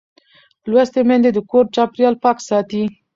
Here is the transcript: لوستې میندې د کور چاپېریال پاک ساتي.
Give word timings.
لوستې 0.69 1.01
میندې 1.07 1.29
د 1.33 1.39
کور 1.51 1.65
چاپېریال 1.75 2.15
پاک 2.23 2.37
ساتي. 2.47 2.83